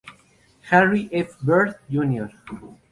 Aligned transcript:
Harry 0.63 1.07
F. 1.13 1.37
Byrd, 1.43 1.75
Jr. 1.91 2.29